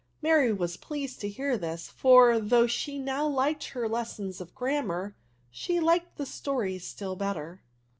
''Mary 0.23 0.51
was 0.51 0.77
pleased 0.77 1.19
to 1.19 1.29
hear 1.29 1.55
this; 1.59 1.87
for, 1.89 2.39
though 2.39 2.65
she 2.65 2.97
now 2.97 3.27
liked 3.27 3.65
her 3.67 3.87
lessons 3.87 4.41
of 4.41 4.55
grammar, 4.55 5.15
she 5.51 5.79
liked 5.79 6.17
the 6.17 6.25
stories 6.25 6.83
still 6.83 7.15
better. 7.15 7.61